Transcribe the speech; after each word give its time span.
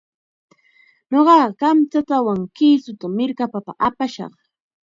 Ñuqaqa 1.11 1.47
kamchatawan 1.61 2.41
kisutam 2.55 3.11
mirkapapaq 3.17 3.77
apashaq. 3.87 4.33